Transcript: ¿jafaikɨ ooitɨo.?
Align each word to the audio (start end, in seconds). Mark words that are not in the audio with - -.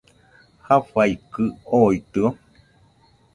¿jafaikɨ 0.65 1.43
ooitɨo.? 1.79 2.25